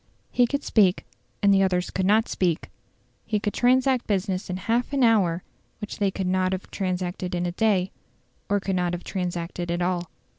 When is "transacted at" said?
9.03-9.83